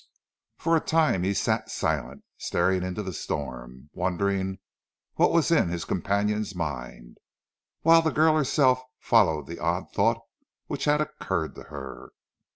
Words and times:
For 0.57 0.71
a 0.71 0.73
little 0.77 0.87
time 0.87 1.21
he 1.21 1.35
sat 1.35 1.69
silent, 1.69 2.23
staring 2.35 2.81
into 2.81 3.03
the 3.03 3.13
stove, 3.13 3.69
wondering 3.93 4.57
what 5.13 5.31
was 5.31 5.51
in 5.51 5.69
his 5.69 5.85
companion's 5.85 6.55
mind, 6.55 7.19
whilst 7.83 8.05
the 8.05 8.11
girl 8.11 8.35
herself 8.35 8.81
followed 8.99 9.45
the 9.45 9.59
odd 9.59 9.91
thought 9.93 10.17
which 10.65 10.85
had 10.85 11.01
occurred 11.01 11.53
to 11.53 11.63
her. 11.65 12.13